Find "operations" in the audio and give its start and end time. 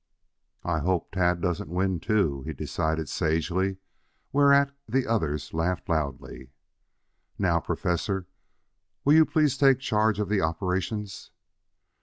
10.41-11.29